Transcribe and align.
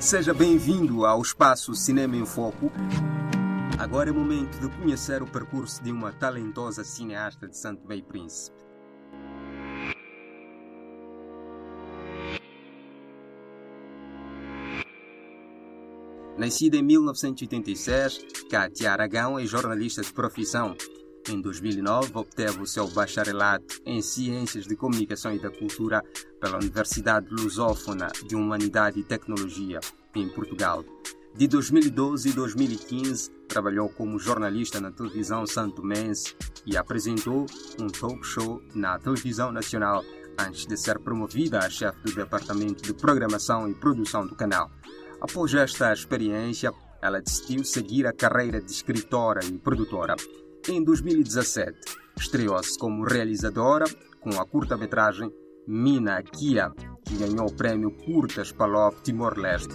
Seja 0.00 0.32
bem-vindo 0.32 1.04
ao 1.04 1.20
espaço 1.20 1.74
Cinema 1.74 2.16
em 2.16 2.24
Foco. 2.24 2.72
Agora 3.78 4.08
é 4.08 4.12
momento 4.12 4.58
de 4.58 4.74
conhecer 4.78 5.22
o 5.22 5.26
percurso 5.26 5.84
de 5.84 5.92
uma 5.92 6.10
talentosa 6.10 6.82
cineasta 6.82 7.46
de 7.46 7.54
Santo 7.54 7.86
Meio 7.86 8.02
Príncipe. 8.04 8.56
Nascida 16.38 16.78
em 16.78 16.82
1986, 16.82 18.24
Kátia 18.50 18.92
Aragão 18.92 19.38
é 19.38 19.44
jornalista 19.44 20.00
de 20.00 20.10
profissão. 20.14 20.74
Em 21.28 21.38
2009, 21.42 22.12
obteve 22.14 22.62
o 22.62 22.66
seu 22.66 22.88
bacharelato 22.88 23.78
em 23.84 24.00
Ciências 24.00 24.64
de 24.64 24.74
Comunicação 24.74 25.34
e 25.34 25.38
da 25.38 25.50
Cultura 25.50 26.02
pela 26.40 26.56
Universidade 26.56 27.28
Lusófona 27.30 28.08
de 28.26 28.34
Humanidade 28.34 28.98
e 28.98 29.04
Tecnologia, 29.04 29.80
em 30.14 30.28
Portugal. 30.28 30.84
De 31.34 31.46
2012 31.46 32.30
e 32.30 32.32
2015, 32.32 33.30
trabalhou 33.46 33.88
como 33.88 34.18
jornalista 34.18 34.80
na 34.80 34.90
televisão 34.90 35.46
santomense 35.46 36.34
e 36.66 36.76
apresentou 36.76 37.46
um 37.78 37.86
talk 37.86 38.26
show 38.26 38.60
na 38.74 38.98
televisão 38.98 39.52
nacional 39.52 40.04
antes 40.38 40.66
de 40.66 40.76
ser 40.76 40.98
promovida 40.98 41.58
a 41.58 41.70
chefe 41.70 42.02
do 42.02 42.12
Departamento 42.12 42.82
de 42.82 42.94
Programação 42.94 43.68
e 43.68 43.74
Produção 43.74 44.26
do 44.26 44.34
canal. 44.34 44.70
Após 45.20 45.54
esta 45.54 45.92
experiência, 45.92 46.72
ela 47.02 47.20
decidiu 47.20 47.64
seguir 47.64 48.06
a 48.06 48.12
carreira 48.12 48.60
de 48.60 48.70
escritora 48.70 49.44
e 49.44 49.58
produtora. 49.58 50.16
Em 50.68 50.82
2017, 50.82 51.78
estreou-se 52.18 52.78
como 52.78 53.04
realizadora 53.04 53.84
com 54.20 54.30
a 54.40 54.44
curta-metragem 54.44 55.32
Mina 55.72 56.20
Kia, 56.20 56.72
que 57.04 57.14
ganhou 57.16 57.46
o 57.46 57.52
prêmio 57.52 57.92
Curtas 57.92 58.50
Palop 58.50 58.92
Timor-Leste. 59.04 59.72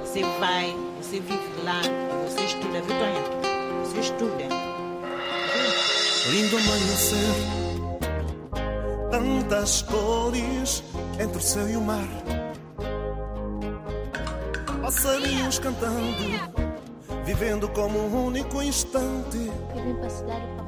Você 0.00 0.24
vai, 0.40 0.76
você 1.00 1.20
vive 1.20 1.62
lá, 1.62 1.80
você 2.26 2.40
estuda, 2.46 2.80
viu, 2.80 2.98
Tonha? 2.98 3.22
Você 3.84 4.00
estuda. 4.00 4.48
Lindo 6.32 6.56
amanhecer, 6.56 7.34
tantas 9.12 9.82
cores 9.82 10.82
entre 11.20 11.38
o 11.38 11.40
céu 11.40 11.68
e 11.68 11.76
o 11.76 11.80
mar. 11.80 12.08
Passarinhos 14.82 15.60
cantando, 15.60 16.24
vivendo 17.24 17.68
como 17.68 18.00
um 18.00 18.26
único 18.26 18.60
instante. 18.60 19.48
Eu 19.76 19.84
vim 19.84 20.10
cidade 20.10 20.42
para 20.56 20.64
me 20.64 20.66
formar. 20.66 20.67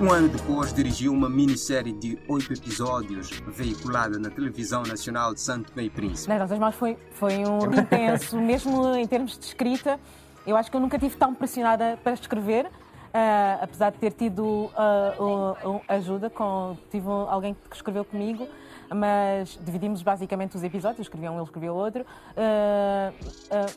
Um 0.00 0.12
ano 0.12 0.28
depois, 0.28 0.72
dirigiu 0.72 1.12
uma 1.12 1.28
minissérie 1.28 1.92
de 1.92 2.18
oito 2.28 2.52
episódios, 2.52 3.30
veiculada 3.48 4.18
na 4.18 4.30
televisão 4.30 4.82
nacional 4.82 5.34
de 5.34 5.40
Santo 5.40 5.72
Meio 5.74 5.90
Príncipe. 5.90 6.28
Nas 6.28 6.40
nossas 6.40 6.58
mãos 6.58 6.74
foi, 6.74 6.96
foi 7.12 7.38
um 7.46 7.72
intenso, 7.74 8.36
mesmo 8.38 8.94
em 8.94 9.06
termos 9.06 9.38
de 9.38 9.46
escrita. 9.46 9.98
Eu 10.46 10.56
acho 10.56 10.70
que 10.70 10.76
eu 10.76 10.80
nunca 10.80 10.98
tive 10.98 11.16
tão 11.16 11.34
pressionada 11.34 11.98
para 12.04 12.12
escrever, 12.12 12.70
ah, 13.14 13.58
apesar 13.62 13.92
de 13.92 13.98
ter 13.98 14.10
tido 14.12 14.44
o- 14.44 15.56
o- 15.76 15.80
ajuda, 15.88 16.28
com, 16.28 16.76
tive 16.90 17.06
alguém 17.28 17.54
que 17.70 17.76
escreveu 17.76 18.04
comigo, 18.04 18.46
mas 18.94 19.58
dividimos 19.64 20.02
basicamente 20.02 20.56
os 20.56 20.62
episódios, 20.62 21.00
escrevia 21.06 21.30
um, 21.32 21.36
ele 21.36 21.44
escrevia 21.44 21.72
outro. 21.72 22.04
Ah, 22.36 23.12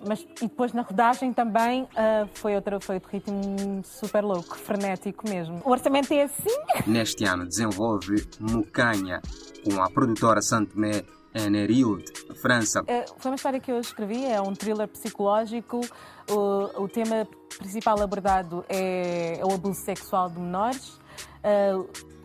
mas, 0.08 0.22
e 0.42 0.48
depois 0.48 0.74
na 0.74 0.82
rodagem 0.82 1.32
também 1.34 1.88
foi, 2.34 2.56
outro, 2.56 2.80
foi 2.82 2.96
outro 2.96 3.10
ritmo 3.12 3.82
super 3.84 4.24
louco, 4.24 4.58
frenético 4.58 5.28
mesmo. 5.30 5.62
O 5.64 5.72
orçamento 5.72 6.12
é 6.14 6.24
assim. 6.24 6.50
Neste 6.86 7.24
ano, 7.26 7.46
desenvolve 7.46 8.28
Mucanha 8.40 9.22
com 9.64 9.82
a 9.82 9.90
produtora 9.90 10.42
Santomé 10.42 11.04
Enerilde, 11.34 12.12
França. 12.42 12.84
É, 12.88 13.06
Foi 13.18 13.32
uma 13.32 13.36
história 13.36 13.60
que 13.60 13.72
eu 13.72 13.80
escrevi, 13.80 14.26
é 14.26 14.42
um 14.42 14.54
thriller 14.54 14.88
psicológico. 14.88 15.82
O, 16.30 16.84
o 16.84 16.88
tema 16.88 17.28
principal 17.58 18.02
abordado 18.02 18.66
é, 18.68 19.40
é 19.40 19.46
o 19.46 19.52
abuso 19.54 19.80
sexual 19.82 20.30
de 20.30 20.40
menores. 20.40 21.00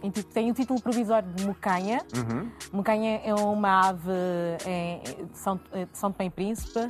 Inti- 0.03 0.25
tem 0.25 0.51
o 0.51 0.55
título 0.55 0.81
provisório 0.81 1.29
de 1.31 1.45
Mucanha. 1.47 2.01
Mucanha 2.73 3.21
é 3.25 3.33
uma 3.35 3.89
ave 3.89 4.11
em- 4.67 5.27
de 5.27 5.39
São, 5.39 5.57
de 5.57 5.89
São 5.99 6.11
Tomé 6.11 6.27
e 6.27 6.31
Príncipe. 6.31 6.81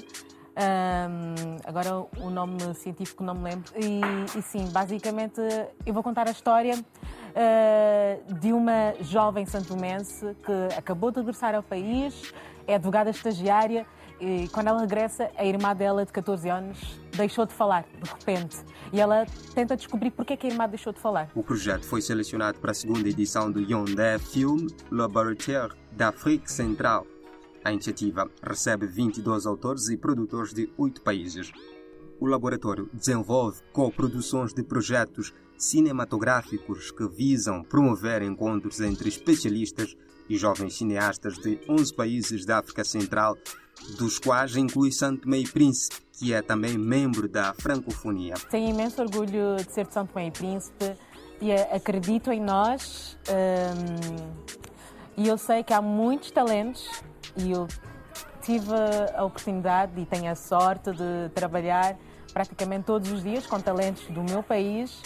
Ahm, 0.55 1.57
agora 1.65 1.97
o 2.19 2.29
nome 2.31 2.59
científico 2.75 3.23
não 3.25 3.35
me 3.35 3.45
lembro. 3.45 3.73
E, 3.77 4.01
e 4.39 4.43
sim, 4.43 4.67
basicamente 4.71 5.41
eu 5.85 5.93
vou 5.95 6.03
contar 6.03 6.29
a 6.29 6.31
história 6.31 6.75
ah, 7.35 8.19
de 8.41 8.53
uma 8.53 8.95
jovem 9.01 9.47
santomense 9.47 10.37
que 10.45 10.77
acabou 10.77 11.11
de 11.11 11.19
regressar 11.19 11.55
ao 11.55 11.63
país, 11.63 12.33
é 12.67 12.75
advogada 12.75 13.11
estagiária 13.11 13.87
e 14.25 14.49
quando 14.53 14.69
ela 14.69 14.81
regressa, 14.81 15.33
a 15.37 15.45
irmã 15.45 15.75
dela 15.75 16.07
de 16.07 16.13
14 16.13 16.49
anos 16.49 16.79
deixou 17.17 17.45
de 17.45 17.53
falar, 17.53 17.85
de 18.01 18.09
repente. 18.09 18.57
E 18.93 19.01
ela 19.01 19.27
tenta 19.53 19.77
descobrir 19.77 20.13
porque 20.13 20.35
é 20.35 20.37
que 20.37 20.47
a 20.47 20.51
irmã 20.51 20.69
deixou 20.69 20.93
de 20.93 21.01
falar. 21.01 21.29
O 21.35 21.43
projeto 21.43 21.85
foi 21.85 22.01
selecionado 22.01 22.61
para 22.61 22.71
a 22.71 22.75
segunda 22.75 23.09
edição 23.09 23.51
do 23.51 23.59
Yondé 23.61 24.21
Film 24.21 24.69
Laboratoire 24.93 25.75
d'Afrique 25.91 26.49
Central. 26.53 27.05
A 27.65 27.73
iniciativa 27.73 28.31
recebe 28.45 28.87
22 28.87 29.45
autores 29.45 29.89
e 29.89 29.97
produtores 29.97 30.55
de 30.55 30.73
oito 30.79 31.01
países. 31.03 31.51
O 32.23 32.27
laboratório 32.29 32.89
desenvolve 32.93 33.61
co-produções 33.73 34.55
de 34.55 34.63
projetos 34.63 35.35
cinematográficos 35.59 36.93
que 36.93 37.09
visam 37.09 37.65
promover 37.65 38.23
encontros 38.23 38.81
entre 38.81 39.09
especialistas 39.09 39.97
e 40.31 40.37
jovens 40.37 40.77
cineastas 40.77 41.37
de 41.37 41.59
11 41.69 41.93
países 41.93 42.47
da 42.47 42.59
África 42.59 42.85
Central, 42.85 43.37
dos 43.99 44.21
quais 44.21 44.55
inclui 44.55 44.93
Santo 44.93 45.29
Meio 45.29 45.51
Príncipe, 45.51 45.97
que 46.13 46.33
é 46.33 46.41
também 46.41 46.79
membro 46.79 47.29
da 47.29 47.55
francofonia. 47.55 48.35
Tenho 48.53 48.71
imenso 48.71 49.03
orgulho 49.03 49.57
de 49.57 49.73
ser 49.73 49.89
de 49.89 49.93
Tomé 49.93 50.29
e 50.29 50.31
Príncipe 50.31 50.97
e 51.41 51.51
eh, 51.51 51.75
acredito 51.75 52.31
em 52.31 52.41
nós. 52.41 53.19
hum, 53.29 54.53
e 55.17 55.27
eu 55.27 55.37
sei 55.37 55.65
que 55.65 55.73
há 55.73 55.83
muitos 55.83 56.31
talentos 56.31 56.89
e 57.37 57.51
eu 57.51 57.67
tive 58.43 58.73
a 59.15 59.25
oportunidade 59.25 60.01
e 60.01 60.05
tenho 60.05 60.31
a 60.31 60.35
sorte 60.35 60.91
de 60.93 61.31
trabalhar 61.35 61.97
praticamente 62.33 62.85
todos 62.85 63.11
os 63.11 63.23
dias 63.23 63.47
com 63.47 63.61
talentos 63.61 64.05
do 64.07 64.23
meu 64.23 64.43
país 64.43 65.03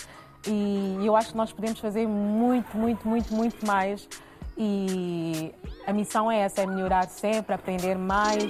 e 0.49 1.05
eu 1.05 1.17
acho 1.17 1.31
que 1.31 1.37
nós 1.37 1.53
podemos 1.53 1.81
fazer 1.81 2.07
muito, 2.07 2.77
muito, 2.77 3.07
muito, 3.07 3.35
muito 3.35 3.67
mais. 3.67 4.09
E 4.57 5.53
a 5.87 5.93
missão 5.93 6.31
é 6.31 6.39
essa, 6.39 6.63
é 6.63 6.67
melhorar 6.67 7.09
sempre, 7.09 7.55
aprender 7.55 7.99
mais. 7.99 8.45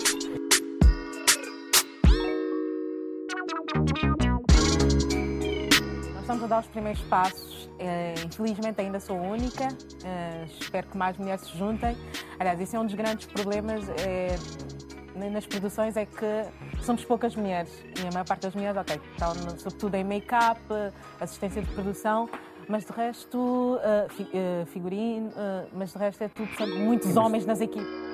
Nós 6.12 6.20
estamos 6.20 6.44
a 6.44 6.46
dar 6.46 6.60
os 6.60 6.66
primeiros 6.66 7.00
passos. 7.02 7.70
Eh, 7.78 8.14
infelizmente 8.26 8.80
ainda 8.80 9.00
sou 9.00 9.16
única. 9.16 9.68
Eh, 10.04 10.46
espero 10.60 10.86
que 10.88 10.98
mais 10.98 11.16
mulheres 11.16 11.42
se 11.42 11.56
juntem. 11.56 11.96
Aliás, 12.38 12.60
esse 12.60 12.76
é 12.76 12.80
um 12.80 12.84
dos 12.84 12.94
grandes 12.94 13.26
problemas 13.26 13.88
eh, 13.88 14.36
nas 15.16 15.46
produções, 15.46 15.96
é 15.96 16.04
que 16.06 16.44
somos 16.82 17.04
poucas 17.04 17.34
mulheres. 17.34 17.70
E 18.02 18.06
a 18.06 18.12
maior 18.12 18.24
parte 18.26 18.42
das 18.42 18.54
mulheres, 18.54 18.76
ok, 18.76 19.00
estão 19.12 19.34
no- 19.34 19.58
sobretudo 19.58 19.94
em 19.94 20.04
make-up, 20.04 20.60
eh, 20.70 20.92
assistência 21.20 21.62
de 21.62 21.68
produção, 21.72 22.28
mas 22.68 22.84
de 22.84 22.92
resto, 22.92 23.78
eh, 23.82 24.06
fi- 24.10 24.28
eh, 24.34 24.64
figurino, 24.66 25.30
eh, 25.36 25.66
mas 25.72 25.92
de 25.92 25.98
resto 25.98 26.22
é 26.24 26.28
tudo, 26.28 26.48
são 26.56 26.66
muitos 26.78 27.16
homens 27.16 27.46
nas 27.46 27.60
equipes. 27.60 28.05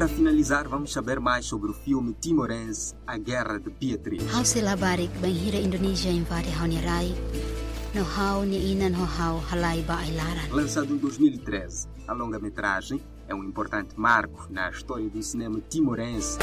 Para 0.00 0.08
finalizar, 0.08 0.66
vamos 0.66 0.94
saber 0.94 1.20
mais 1.20 1.44
sobre 1.44 1.70
o 1.70 1.74
filme 1.74 2.14
timorense 2.14 2.94
A 3.06 3.18
Guerra 3.18 3.58
de 3.60 3.68
Beatriz. 3.68 4.22
Hau 4.32 4.42
bang 5.20 5.46
hira 5.46 5.58
Indonesia 5.58 6.10
vari 6.24 6.48
hau. 6.48 6.66
No 7.94 8.02
hau 8.16 8.42
ni 8.46 8.72
inan 8.72 8.94
ho 8.94 9.04
hau 9.04 9.42
halai 9.50 9.82
ba. 9.82 9.98
Lançado 10.52 10.94
em 10.94 10.96
2013, 10.96 11.86
a 12.08 12.14
longa-metragem 12.14 12.98
é 13.28 13.34
um 13.34 13.44
importante 13.44 14.00
marco 14.00 14.46
na 14.48 14.70
história 14.70 15.06
do 15.10 15.22
cinema 15.22 15.60
timorense. 15.68 16.38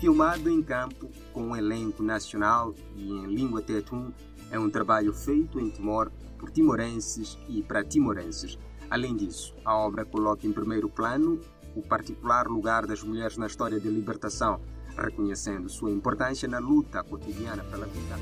Filmado 0.00 0.48
em 0.48 0.62
campo 0.62 1.10
com 1.32 1.48
um 1.48 1.56
elenco 1.56 2.04
nacional 2.04 2.72
e 2.94 3.10
em 3.10 3.26
língua 3.26 3.60
tetum, 3.60 4.12
é 4.48 4.60
um 4.60 4.70
trabalho 4.70 5.12
feito 5.12 5.58
em 5.58 5.70
Timor 5.70 6.12
por 6.38 6.52
timorenses 6.52 7.36
e 7.48 7.64
para 7.64 7.82
timorenses. 7.82 8.56
Além 8.92 9.16
disso, 9.16 9.54
a 9.64 9.74
obra 9.74 10.04
coloca 10.04 10.46
em 10.46 10.52
primeiro 10.52 10.86
plano 10.86 11.40
o 11.74 11.80
particular 11.80 12.46
lugar 12.46 12.86
das 12.86 13.02
mulheres 13.02 13.38
na 13.38 13.46
história 13.46 13.80
de 13.80 13.88
libertação, 13.88 14.60
reconhecendo 14.94 15.70
sua 15.70 15.90
importância 15.90 16.46
na 16.46 16.58
luta 16.58 17.02
cotidiana 17.02 17.64
pela 17.64 17.86
vida. 17.86 18.16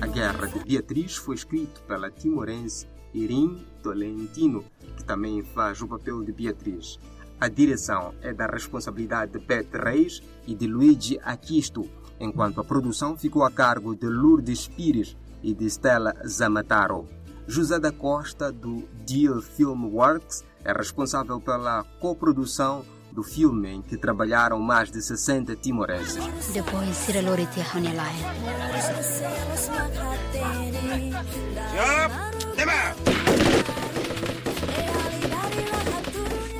A 0.00 0.06
Guerra 0.06 0.46
de 0.46 0.60
Beatriz 0.60 1.16
foi 1.16 1.34
escrito 1.34 1.82
pela 1.82 2.10
timorense 2.10 2.86
Irim 3.12 3.66
Tolentino, 3.82 4.64
que 4.96 5.04
também 5.04 5.42
faz 5.42 5.82
o 5.82 5.86
papel 5.86 6.22
de 6.22 6.32
Beatriz. 6.32 6.98
A 7.38 7.48
direção 7.48 8.14
é 8.22 8.32
da 8.32 8.46
responsabilidade 8.46 9.32
de 9.32 9.40
Pet 9.40 9.68
Reis 9.76 10.22
e 10.46 10.54
de 10.54 10.66
Luigi 10.66 11.20
Aquisto, 11.22 11.86
enquanto 12.20 12.60
a 12.60 12.64
produção 12.64 13.16
ficou 13.16 13.44
a 13.44 13.50
cargo 13.50 13.94
de 13.94 14.06
Lourdes 14.06 14.68
Pires 14.68 15.16
e 15.42 15.54
de 15.54 15.66
Stella 15.66 16.14
Zamataro. 16.26 17.06
José 17.46 17.78
da 17.78 17.92
Costa, 17.92 18.50
do 18.50 18.88
Deal 19.06 19.42
Film 19.42 19.94
Works, 19.94 20.44
é 20.64 20.72
responsável 20.72 21.40
pela 21.40 21.84
coprodução 22.00 22.84
do 23.12 23.22
filme 23.22 23.68
em 23.70 23.82
que 23.82 23.96
trabalharam 23.96 24.58
mais 24.58 24.90
de 24.90 25.00
60 25.00 25.54
timorenses. 25.56 26.18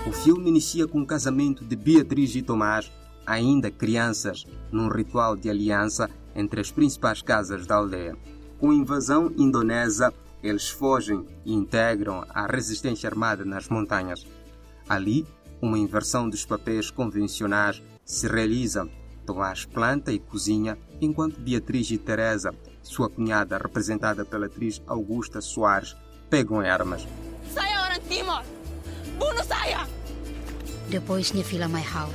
O 0.07 0.13
filme 0.13 0.49
inicia 0.49 0.87
com 0.87 1.01
o 1.01 1.07
casamento 1.07 1.65
de 1.65 1.75
Beatriz 1.75 2.35
e 2.37 2.43
Tomás, 2.43 2.91
ainda 3.27 3.71
crianças, 3.71 4.47
num 4.71 4.89
ritual 4.89 5.37
de 5.37 5.49
aliança 5.49 6.09
entre 6.35 6.61
as 6.61 6.71
principais 6.71 7.23
casas 7.23 7.67
da 7.67 7.77
aldeia. 7.77 8.17
Com 8.59 8.71
a 8.71 8.75
invasão 8.75 9.33
indonésia, 9.37 10.13
eles 10.43 10.69
fogem 10.69 11.27
e 11.45 11.53
integram 11.53 12.25
a 12.29 12.47
resistência 12.47 13.09
armada 13.09 13.45
nas 13.45 13.69
montanhas. 13.69 14.27
Ali, 14.89 15.27
uma 15.61 15.79
inversão 15.79 16.29
dos 16.29 16.45
papéis 16.45 16.91
convencionais 16.91 17.83
se 18.05 18.29
realiza. 18.29 18.89
Tomás 19.25 19.65
planta 19.65 20.13
e 20.13 20.19
cozinha, 20.19 20.77
enquanto 21.01 21.41
Beatriz 21.41 21.91
e 21.91 21.97
Teresa, 21.97 22.55
sua 22.83 23.09
cunhada 23.09 23.57
representada 23.57 24.25
pela 24.25 24.47
atriz 24.47 24.83
Augusta 24.87 25.41
Soares, 25.41 25.97
pegam 26.29 26.61
armas. 26.61 27.07
Saya 27.55 27.81
orang 27.87 28.03
Timor. 28.09 28.43
Bunuh 29.19 29.45
saya. 29.45 29.89
Depois, 30.91 31.33
fila 31.33 31.69
may 31.69 31.85
hau. 31.85 32.11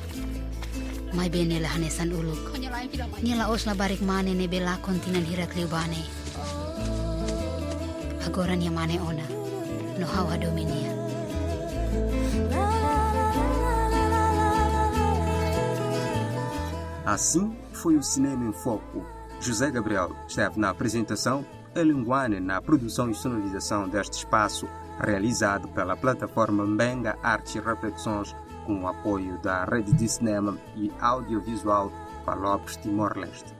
May 1.13 1.29
ben 1.29 1.49
nila 1.49 1.67
hanesan 1.67 2.13
uluk. 2.13 2.57
Nila 3.21 3.49
os 3.49 3.65
na 3.65 3.73
barik 3.73 4.01
mane 4.01 4.33
ne 4.33 4.47
bela 4.47 4.77
kontinan 4.81 5.25
hirak 5.25 5.55
liubane. 5.55 6.05
Agora 8.25 8.55
niya 8.55 8.71
mane 8.71 8.99
ona. 9.01 9.25
No 9.99 10.05
hau 10.05 10.27
hadominia. 10.29 10.93
Assim 17.05 17.57
foi 17.73 17.95
o 17.97 18.03
Cinema 18.03 18.45
em 18.45 18.53
Foco. 18.53 19.03
José 19.41 19.71
Gabriel 19.71 20.11
esteve 20.27 20.59
na 20.59 20.69
apresentação, 20.69 21.43
Elinguane 21.75 22.39
na 22.39 22.61
produção 22.61 23.09
e 23.09 23.15
sonorização 23.15 23.89
deste 23.89 24.13
espaço, 24.13 24.67
realizado 24.99 25.67
pela 25.69 25.97
plataforma 25.97 26.65
Mbenga 26.65 27.17
Artes 27.23 27.55
e 27.55 27.59
Reflexões, 27.59 28.35
com 28.69 28.83
o 28.83 28.87
apoio 28.87 29.35
da 29.39 29.65
Rede 29.65 29.91
de 29.93 30.07
Cinema 30.07 30.55
e 30.75 30.91
Audiovisual 31.01 31.91
Palopes 32.23 32.77
Timor-Leste. 32.77 33.51